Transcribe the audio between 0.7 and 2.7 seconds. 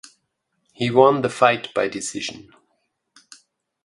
He won the fight by decision.